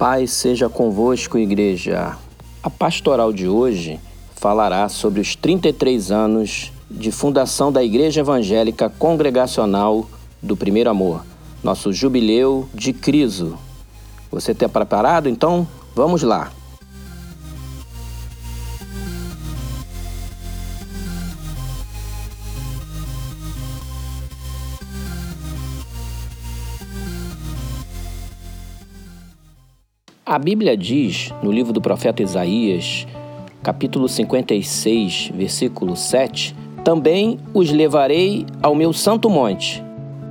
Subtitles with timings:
[0.00, 2.16] paz seja convosco, igreja.
[2.62, 4.00] A pastoral de hoje
[4.34, 10.08] falará sobre os 33 anos de fundação da Igreja Evangélica Congregacional
[10.40, 11.22] do Primeiro Amor,
[11.62, 13.58] nosso jubileu de Cristo.
[14.30, 15.28] Você está preparado?
[15.28, 16.50] Então, vamos lá.
[30.30, 33.04] A Bíblia diz, no livro do profeta Isaías,
[33.64, 39.82] capítulo 56, versículo 7, também os levarei ao meu santo monte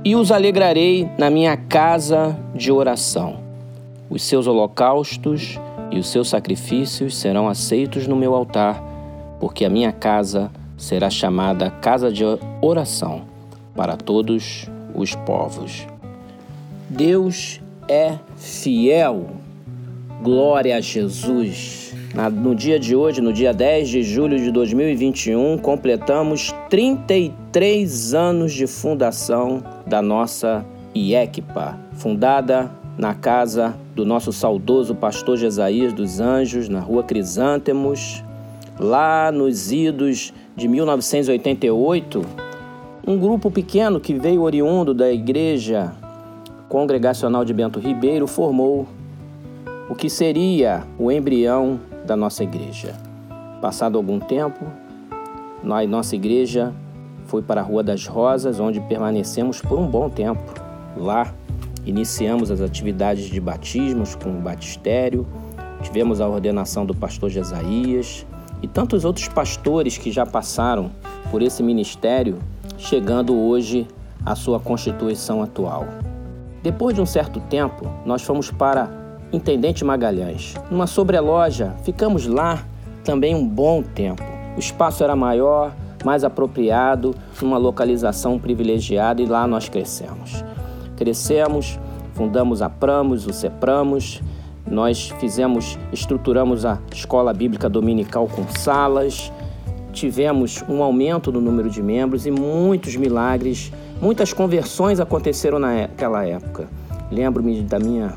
[0.02, 3.40] e os alegrarei na minha casa de oração.
[4.08, 8.82] Os seus holocaustos e os seus sacrifícios serão aceitos no meu altar,
[9.38, 12.24] porque a minha casa será chamada casa de
[12.62, 13.24] oração
[13.76, 15.86] para todos os povos.
[16.88, 19.26] Deus é fiel.
[20.22, 21.94] Glória a Jesus!
[22.42, 28.66] No dia de hoje, no dia 10 de julho de 2021, completamos 33 anos de
[28.66, 30.62] fundação da nossa
[30.94, 38.22] IECPA, fundada na casa do nosso saudoso pastor Jesaías dos Anjos, na rua Crisântemos,
[38.78, 42.26] lá nos idos de 1988.
[43.06, 45.94] Um grupo pequeno que veio oriundo da igreja
[46.68, 48.86] congregacional de Bento Ribeiro formou
[49.90, 52.94] o que seria o embrião da nossa igreja.
[53.60, 54.64] Passado algum tempo,
[55.64, 56.72] nós, nossa igreja
[57.24, 60.54] foi para a Rua das Rosas, onde permanecemos por um bom tempo.
[60.96, 61.34] Lá
[61.84, 65.26] iniciamos as atividades de batismos com o batistério,
[65.82, 68.24] tivemos a ordenação do pastor Jesaías
[68.62, 70.92] e tantos outros pastores que já passaram
[71.32, 72.38] por esse ministério,
[72.78, 73.88] chegando hoje
[74.24, 75.88] à sua constituição atual.
[76.62, 78.99] Depois de um certo tempo, nós fomos para
[79.32, 80.54] Intendente Magalhães.
[80.70, 82.64] Numa sobreloja, ficamos lá
[83.04, 84.22] também um bom tempo.
[84.56, 85.72] O espaço era maior,
[86.04, 90.44] mais apropriado, numa localização privilegiada e lá nós crescemos.
[90.96, 91.78] Crescemos,
[92.14, 94.20] fundamos a Pramos, o Cepramos,
[94.66, 99.32] nós fizemos, estruturamos a escola bíblica dominical com salas,
[99.92, 106.68] tivemos um aumento no número de membros e muitos milagres, muitas conversões aconteceram naquela época.
[107.10, 108.12] Lembro-me da minha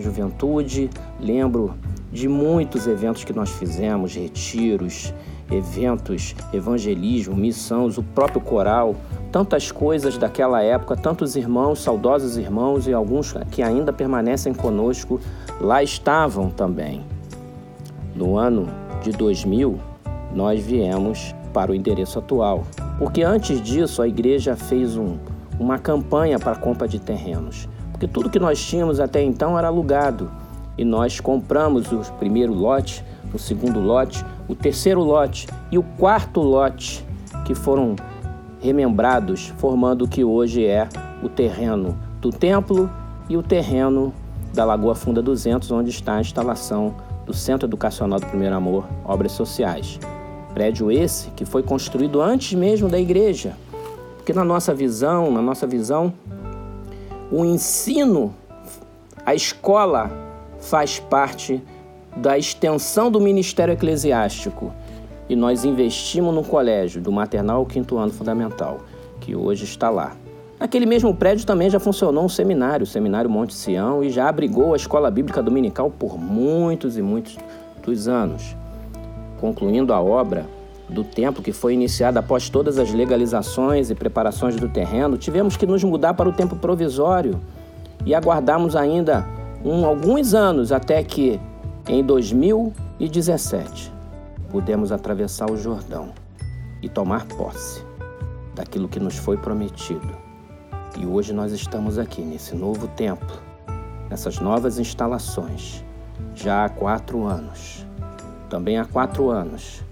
[0.00, 1.74] juventude, lembro
[2.12, 5.14] de muitos eventos que nós fizemos, retiros,
[5.50, 8.96] eventos, evangelismo, missões, o próprio coral,
[9.30, 15.20] tantas coisas daquela época, tantos irmãos, saudosos irmãos e alguns que ainda permanecem conosco
[15.60, 17.04] lá estavam também.
[18.14, 18.68] No ano
[19.02, 19.78] de 2000,
[20.34, 22.64] nós viemos para o endereço atual,
[22.98, 25.16] porque antes disso a igreja fez um,
[25.58, 27.68] uma campanha para a compra de terrenos
[28.00, 30.30] porque tudo que nós tínhamos até então era alugado.
[30.78, 36.40] E nós compramos o primeiro lote, o segundo lote, o terceiro lote e o quarto
[36.40, 37.04] lote,
[37.44, 37.94] que foram
[38.58, 40.88] remembrados, formando o que hoje é
[41.22, 42.88] o terreno do templo
[43.28, 44.14] e o terreno
[44.54, 46.94] da Lagoa Funda 200, onde está a instalação
[47.26, 50.00] do Centro Educacional do Primeiro Amor, Obras Sociais.
[50.54, 53.52] Prédio esse que foi construído antes mesmo da igreja.
[54.16, 56.14] Porque na nossa visão, na nossa visão,
[57.30, 58.34] o ensino,
[59.24, 60.10] a escola
[60.58, 61.62] faz parte
[62.16, 64.72] da extensão do ministério eclesiástico
[65.28, 68.80] e nós investimos no colégio, do maternal ao quinto ano fundamental,
[69.20, 70.16] que hoje está lá.
[70.58, 74.74] Naquele mesmo prédio também já funcionou um seminário, o Seminário Monte Sião, e já abrigou
[74.74, 77.38] a escola bíblica dominical por muitos e muitos
[78.08, 78.56] anos.
[79.40, 80.46] Concluindo a obra,
[80.90, 85.64] do templo que foi iniciada após todas as legalizações e preparações do terreno, tivemos que
[85.64, 87.40] nos mudar para o templo provisório
[88.04, 89.26] e aguardamos ainda
[89.64, 91.40] um, alguns anos até que,
[91.88, 93.92] em 2017,
[94.50, 96.10] pudemos atravessar o Jordão
[96.82, 97.84] e tomar posse
[98.54, 100.18] daquilo que nos foi prometido.
[100.98, 103.38] E hoje nós estamos aqui nesse novo templo,
[104.08, 105.84] nessas novas instalações,
[106.34, 107.86] já há quatro anos.
[108.48, 109.84] Também há quatro anos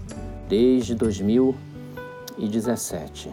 [0.49, 3.29] desde 2017.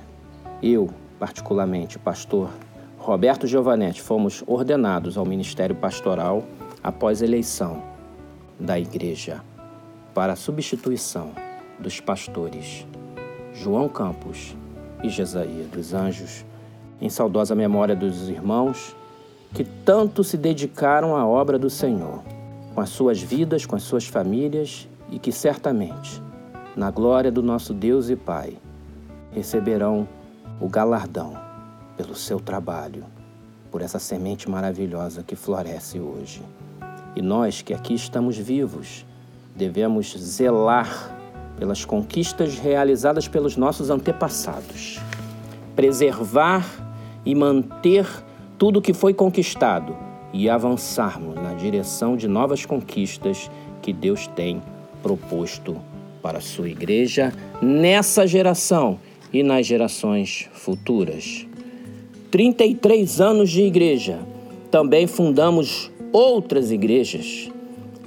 [0.63, 2.51] Eu, particularmente, pastor
[2.99, 6.45] Roberto Giovanetti, fomos ordenados ao ministério pastoral
[6.83, 7.83] após eleição
[8.61, 9.41] da igreja
[10.13, 11.31] para a substituição
[11.79, 12.87] dos pastores
[13.55, 14.55] João Campos
[15.03, 16.45] e Jesaía dos Anjos,
[17.01, 18.95] em saudosa memória dos irmãos
[19.55, 22.23] que tanto se dedicaram à obra do Senhor,
[22.75, 26.26] com as suas vidas, com as suas famílias e que certamente
[26.77, 28.59] na glória do nosso Deus e Pai,
[29.33, 30.07] receberão
[30.61, 31.35] o galardão
[31.97, 33.05] pelo seu trabalho,
[33.71, 36.43] por essa semente maravilhosa que floresce hoje.
[37.17, 39.07] E nós que aqui estamos vivos,
[39.55, 41.17] devemos zelar
[41.59, 45.01] pelas conquistas realizadas pelos nossos antepassados,
[45.75, 46.67] preservar
[47.25, 48.07] e manter
[48.59, 49.97] tudo que foi conquistado
[50.31, 53.51] e avançarmos na direção de novas conquistas
[53.81, 54.63] que Deus tem
[55.03, 55.81] proposto
[56.27, 57.33] para a sua igreja
[57.63, 58.99] nessa geração
[59.33, 61.47] e nas gerações futuras.
[62.33, 64.19] 33 anos de igreja.
[64.69, 67.49] Também fundamos outras igrejas.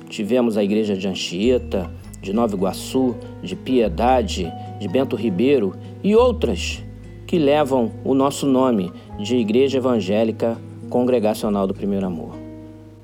[0.10, 1.89] Tivemos a igreja de Anchieta,
[2.21, 4.51] de Nova Iguaçu, de Piedade,
[4.81, 5.74] de Bento Ribeiro
[6.04, 6.83] e outras
[7.25, 10.57] que levam o nosso nome de Igreja Evangélica
[10.89, 12.36] Congregacional do Primeiro Amor.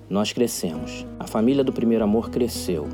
[0.09, 2.85] Nós crescemos, a família do Primeiro Amor cresceu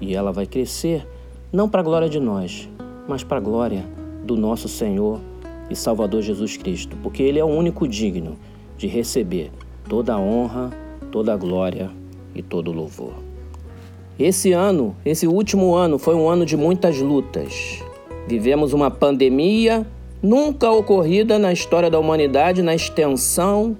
[0.00, 1.06] e ela vai crescer
[1.52, 2.68] não para a glória de nós,
[3.08, 3.84] mas para a glória
[4.24, 5.20] do nosso Senhor
[5.68, 8.36] e Salvador Jesus Cristo, porque Ele é o único digno
[8.76, 9.50] de receber
[9.88, 10.70] toda a honra,
[11.10, 11.90] toda a glória
[12.34, 13.14] e todo o louvor.
[14.18, 17.82] Esse ano, esse último ano, foi um ano de muitas lutas.
[18.28, 19.86] Vivemos uma pandemia
[20.22, 23.76] nunca ocorrida na história da humanidade na extensão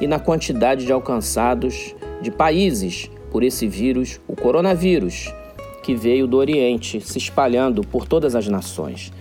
[0.00, 5.32] e na quantidade de alcançados de países por esse vírus, o coronavírus,
[5.82, 9.12] que veio do Oriente, se espalhando por todas as nações.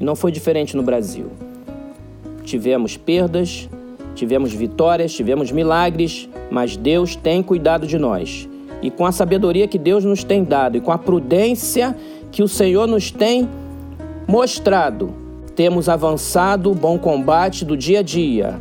[0.00, 1.30] E não foi diferente no Brasil.
[2.44, 3.68] Tivemos perdas,
[4.14, 8.48] tivemos vitórias, tivemos milagres, mas Deus tem cuidado de nós
[8.82, 11.96] e com a sabedoria que Deus nos tem dado e com a prudência
[12.32, 13.48] que o Senhor nos tem
[14.26, 15.14] mostrado,
[15.54, 18.60] temos avançado o bom combate do dia a dia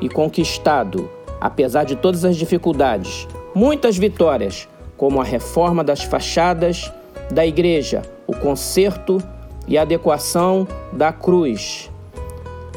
[0.00, 1.08] e conquistado,
[1.40, 4.68] apesar de todas as dificuldades, muitas vitórias,
[5.02, 6.92] como a reforma das fachadas
[7.28, 9.18] da igreja, o conserto
[9.66, 11.90] e adequação da cruz.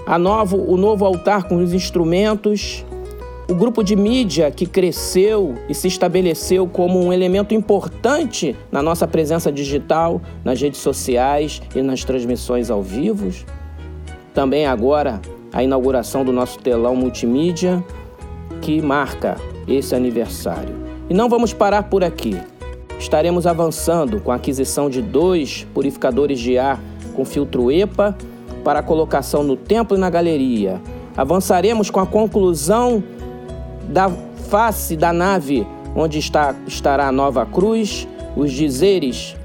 [0.08, 2.84] A novo, o novo altar com os instrumentos
[3.48, 9.08] o grupo de mídia que cresceu e se estabeleceu como um elemento importante na nossa
[9.08, 13.30] presença digital, nas redes sociais e nas transmissões ao vivo.
[14.34, 15.22] Também agora
[15.54, 17.86] a inauguração do nosso telão multimídia
[18.64, 19.36] que marca
[19.68, 20.85] esse aniversário.
[21.10, 22.38] E não vamos parar por aqui.
[22.98, 26.82] Estaremos avançando com a aquisição de dois purificadores de ar
[27.16, 28.16] com filtro EPA
[28.64, 30.82] para a colocação no templo e na galeria.
[31.16, 33.04] Avançaremos com a conclusão
[33.90, 34.10] da
[34.50, 39.36] face da nave onde está, estará a nova cruz, os dizeres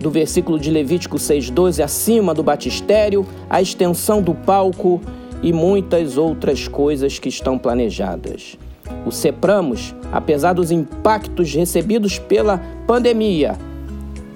[0.00, 5.00] do versículo de Levítico 6,12 acima do batistério, a extensão do palco
[5.42, 8.58] e muitas outras coisas que estão planejadas.
[9.06, 13.56] O Sepramos, apesar dos impactos recebidos pela pandemia,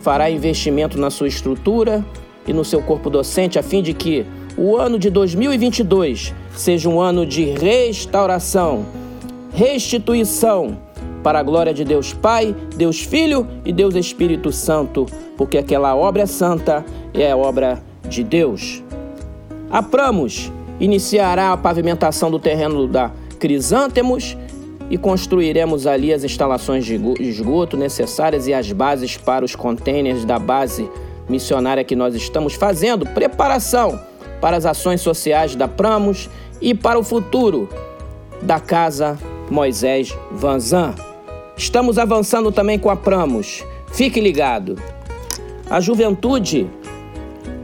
[0.00, 2.04] fará investimento na sua estrutura
[2.46, 4.24] e no seu corpo docente a fim de que
[4.56, 8.86] o ano de 2022 seja um ano de restauração
[9.56, 10.76] restituição
[11.22, 16.22] para a glória de Deus Pai, Deus Filho e Deus Espírito Santo, porque aquela obra
[16.22, 18.84] é santa e é obra de Deus.
[19.70, 23.10] A Pramos iniciará a pavimentação do terreno da
[23.40, 24.36] Crisântemos
[24.90, 30.38] e construiremos ali as instalações de esgoto necessárias e as bases para os contêineres da
[30.38, 30.88] base
[31.28, 34.00] missionária que nós estamos fazendo, preparação
[34.40, 36.30] para as ações sociais da Pramos
[36.60, 37.68] e para o futuro
[38.42, 39.18] da Casa
[39.50, 40.94] Moisés Vanzan.
[41.56, 43.64] Estamos avançando também com a Pramos.
[43.92, 44.76] Fique ligado.
[45.68, 46.68] A juventude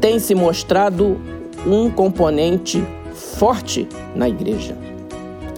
[0.00, 1.20] tem se mostrado
[1.66, 2.82] um componente
[3.14, 4.91] forte na igreja.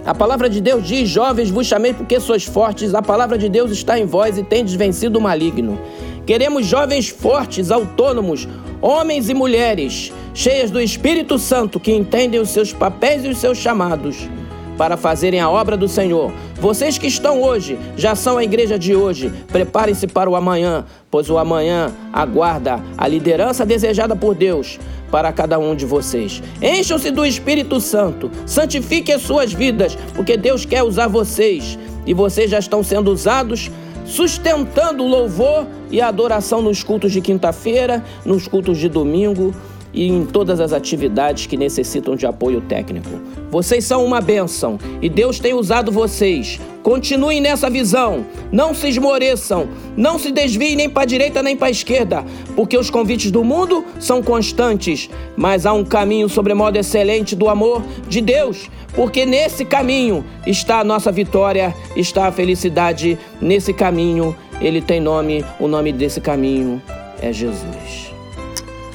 [0.05, 3.71] A palavra de Deus diz: Jovens, vos chamei porque sois fortes, a palavra de Deus
[3.71, 5.79] está em vós e tendes vencido o maligno.
[6.27, 8.47] Queremos jovens fortes, autônomos,
[8.79, 13.57] homens e mulheres, cheias do Espírito Santo, que entendem os seus papéis e os seus
[13.57, 14.29] chamados
[14.77, 16.31] para fazerem a obra do Senhor.
[16.59, 21.29] Vocês que estão hoje, já são a igreja de hoje, preparem-se para o amanhã, pois
[21.29, 24.77] o amanhã aguarda a liderança desejada por Deus
[25.15, 26.43] para cada um de vocês.
[26.61, 32.51] Encham-se do Espírito Santo, santifiquem as suas vidas, porque Deus quer usar vocês e vocês
[32.51, 33.71] já estão sendo usados
[34.03, 39.55] sustentando o louvor e a adoração nos cultos de quinta-feira, nos cultos de domingo
[39.95, 43.09] e em todas as atividades que necessitam de apoio técnico.
[43.49, 46.59] Vocês são uma bênção e Deus tem usado vocês.
[46.83, 51.67] Continuem nessa visão, não se esmoreçam, não se desviem nem para a direita nem para
[51.67, 52.23] a esquerda,
[52.55, 57.81] porque os convites do mundo são constantes, mas há um caminho sobremodo excelente do amor
[58.07, 63.17] de Deus, porque nesse caminho está a nossa vitória, está a felicidade.
[63.41, 66.81] Nesse caminho, ele tem nome, o nome desse caminho
[67.19, 68.14] é Jesus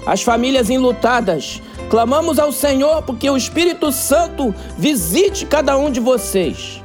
[0.07, 1.61] as famílias enlutadas.
[1.89, 6.83] Clamamos ao Senhor porque o Espírito Santo visite cada um de vocês.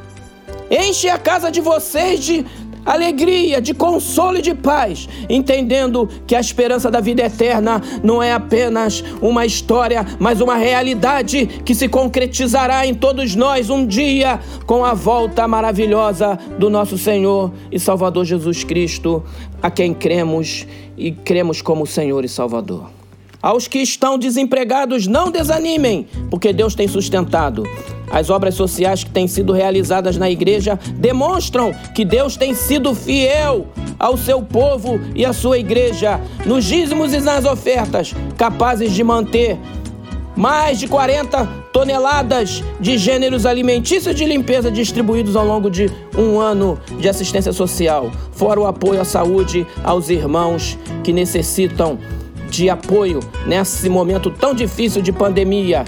[0.70, 2.46] Enche a casa de vocês de
[2.86, 8.32] alegria, de consolo e de paz, entendendo que a esperança da vida eterna não é
[8.32, 14.86] apenas uma história, mas uma realidade que se concretizará em todos nós um dia com
[14.86, 19.24] a volta maravilhosa do nosso Senhor e Salvador Jesus Cristo,
[19.62, 23.05] a quem cremos e cremos como Senhor e Salvador.
[23.46, 27.62] Aos que estão desempregados, não desanimem, porque Deus tem sustentado.
[28.10, 33.68] As obras sociais que têm sido realizadas na igreja demonstram que Deus tem sido fiel
[34.00, 39.60] ao seu povo e à sua igreja, nos dízimos e nas ofertas, capazes de manter
[40.36, 45.86] mais de 40 toneladas de gêneros alimentícios de limpeza distribuídos ao longo de
[46.18, 52.00] um ano de assistência social, fora o apoio à saúde aos irmãos que necessitam
[52.56, 55.86] de apoio nesse momento tão difícil de pandemia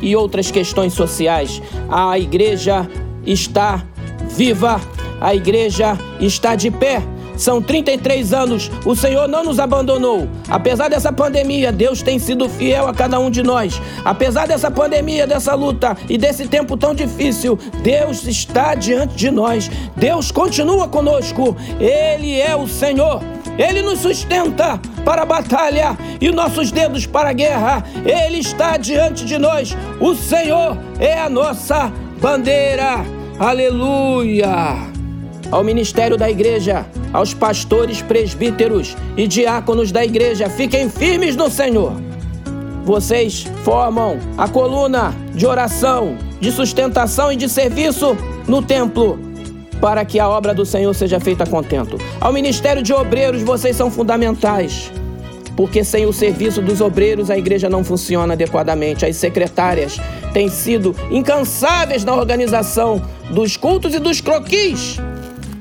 [0.00, 1.60] e outras questões sociais.
[1.88, 2.88] A igreja
[3.26, 3.84] está
[4.28, 4.80] viva,
[5.20, 7.02] a igreja está de pé.
[7.36, 10.28] São 33 anos, o Senhor não nos abandonou.
[10.48, 13.82] Apesar dessa pandemia, Deus tem sido fiel a cada um de nós.
[14.04, 19.68] Apesar dessa pandemia, dessa luta e desse tempo tão difícil, Deus está diante de nós.
[19.96, 21.56] Deus continua conosco.
[21.80, 23.20] Ele é o Senhor.
[23.58, 27.84] Ele nos sustenta para a batalha e nossos dedos para a guerra.
[28.04, 29.76] Ele está diante de nós.
[30.00, 33.04] O Senhor é a nossa bandeira.
[33.38, 34.92] Aleluia!
[35.50, 41.92] Ao ministério da igreja, aos pastores, presbíteros e diáconos da igreja, fiquem firmes no Senhor.
[42.84, 49.18] Vocês formam a coluna de oração, de sustentação e de serviço no templo
[49.84, 51.98] para que a obra do Senhor seja feita contento.
[52.18, 54.90] Ao ministério de obreiros, vocês são fundamentais.
[55.54, 59.04] Porque sem o serviço dos obreiros a igreja não funciona adequadamente.
[59.04, 60.00] As secretárias
[60.32, 64.96] têm sido incansáveis na organização dos cultos e dos croquis.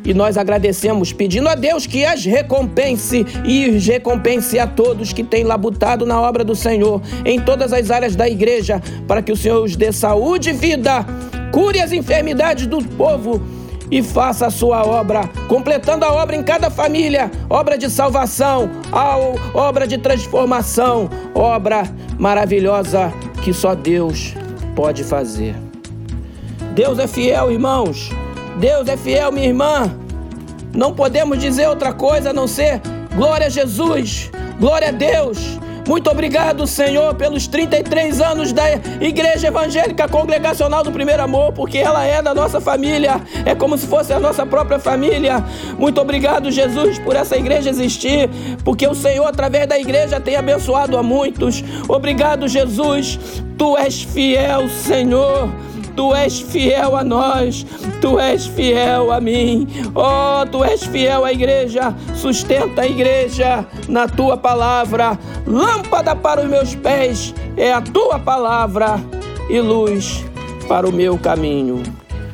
[0.06, 5.44] E nós agradecemos, pedindo a Deus que as recompense e recompense a todos que têm
[5.44, 9.62] labutado na obra do Senhor em todas as áreas da igreja, para que o Senhor
[9.62, 11.06] os dê saúde e vida,
[11.52, 13.63] cure as enfermidades do povo
[13.94, 18.68] e faça a sua obra, completando a obra em cada família, obra de salvação,
[19.54, 21.84] obra de transformação, obra
[22.18, 24.34] maravilhosa que só Deus
[24.76, 25.56] pode fazer.
[26.74, 28.10] Deus é fiel, irmãos.
[28.60, 29.96] Deus é fiel, minha irmã.
[30.74, 32.82] Não podemos dizer outra coisa a não ser
[33.16, 35.53] glória a Jesus, glória a Deus.
[35.86, 38.64] Muito obrigado, Senhor, pelos 33 anos da
[39.02, 43.86] Igreja Evangélica Congregacional do Primeiro Amor, porque ela é da nossa família, é como se
[43.86, 45.44] fosse a nossa própria família.
[45.78, 48.30] Muito obrigado, Jesus, por essa igreja existir,
[48.64, 51.62] porque o Senhor, através da igreja, tem abençoado a muitos.
[51.90, 53.20] Obrigado, Jesus,
[53.58, 55.50] tu és fiel, Senhor.
[55.96, 57.66] Tu és fiel a nós,
[58.02, 59.68] tu és fiel a mim.
[59.94, 61.96] Oh, tu és fiel à igreja.
[62.16, 65.18] Sustenta a igreja na tua palavra.
[65.46, 69.00] Lâmpada para os meus pés é a tua palavra
[69.50, 70.26] e luz
[70.68, 71.84] para o meu caminho.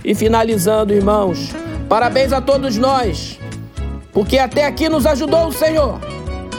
[0.05, 1.53] E finalizando, irmãos,
[1.89, 3.37] parabéns a todos nós,
[4.13, 5.99] porque até aqui nos ajudou o Senhor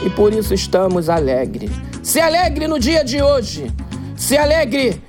[0.05, 1.71] e por isso estamos alegres.
[2.03, 3.71] Se alegre no dia de hoje,
[4.15, 5.01] se alegre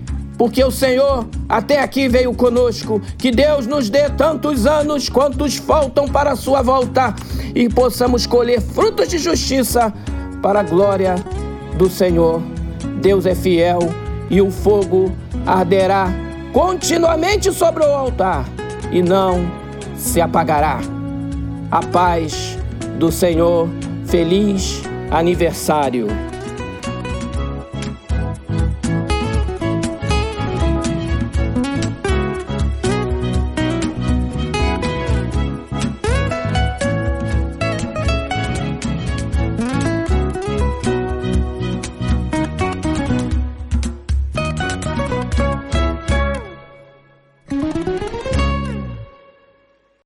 [0.43, 3.01] porque o Senhor até aqui veio conosco.
[3.17, 7.15] Que Deus nos dê tantos anos quantos faltam para a sua volta
[7.55, 9.95] e possamos colher frutos de justiça
[10.43, 11.15] para a glória
[11.79, 12.43] do Senhor.
[13.01, 13.79] Deus é fiel
[14.29, 15.13] e o fogo
[15.47, 16.09] arderá
[16.53, 18.45] continuamente sobre o altar
[18.91, 19.49] e não
[19.97, 20.81] se apagará.
[21.71, 22.59] A paz
[22.99, 23.69] do Senhor,
[24.07, 26.32] feliz aniversário.